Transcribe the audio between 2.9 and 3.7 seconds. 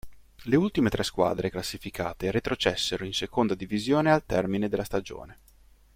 in seconda